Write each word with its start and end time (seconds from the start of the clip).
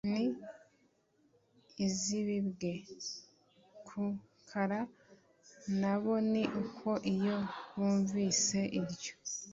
n 0.13 0.15
izibibwe 1.87 2.71
ku 3.87 4.01
kara 4.49 4.79
na 5.81 5.95
bo 6.01 6.13
ni 6.31 6.43
uko 6.61 6.89
iyo 7.13 7.37
bumvise 7.77 8.59
iryo 8.79 9.13